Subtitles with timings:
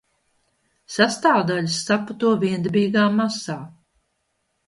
[0.93, 3.59] Sastāvdaļas saputo viendabīgā masā.